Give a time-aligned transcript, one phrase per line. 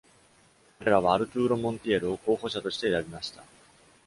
[0.79, 3.43] 彼らは、アルトゥーロ・モンティエルを候補者として選びました。